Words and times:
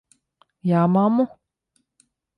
Jā, 0.69 0.87
mammu? 0.95 1.27